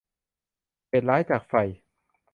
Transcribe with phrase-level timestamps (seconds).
[0.89, 1.53] เหตุร้ายจากไฟ